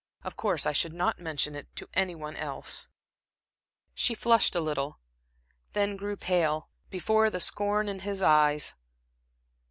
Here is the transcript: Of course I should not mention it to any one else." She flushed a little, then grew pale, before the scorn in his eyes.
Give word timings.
Of 0.23 0.35
course 0.35 0.65
I 0.65 0.71
should 0.71 0.93
not 0.93 1.19
mention 1.19 1.53
it 1.53 1.75
to 1.75 1.87
any 1.93 2.15
one 2.15 2.35
else." 2.35 2.87
She 3.93 4.15
flushed 4.15 4.55
a 4.55 4.59
little, 4.59 4.99
then 5.73 5.95
grew 5.95 6.17
pale, 6.17 6.69
before 6.89 7.29
the 7.29 7.39
scorn 7.39 7.87
in 7.87 7.99
his 7.99 8.23
eyes. 8.23 8.73